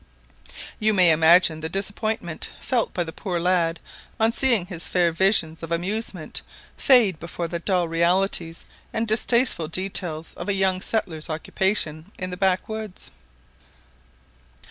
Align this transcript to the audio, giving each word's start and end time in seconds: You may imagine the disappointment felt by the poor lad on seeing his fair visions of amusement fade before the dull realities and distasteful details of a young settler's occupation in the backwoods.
You 0.79 0.95
may 0.95 1.11
imagine 1.11 1.59
the 1.61 1.69
disappointment 1.69 2.49
felt 2.59 2.91
by 2.91 3.03
the 3.03 3.11
poor 3.13 3.39
lad 3.39 3.79
on 4.19 4.31
seeing 4.31 4.65
his 4.65 4.87
fair 4.87 5.11
visions 5.11 5.61
of 5.61 5.71
amusement 5.71 6.41
fade 6.75 7.19
before 7.19 7.47
the 7.47 7.59
dull 7.59 7.87
realities 7.87 8.65
and 8.91 9.07
distasteful 9.07 9.67
details 9.67 10.33
of 10.33 10.49
a 10.49 10.55
young 10.55 10.81
settler's 10.81 11.29
occupation 11.29 12.11
in 12.17 12.31
the 12.31 12.35
backwoods. 12.37 13.11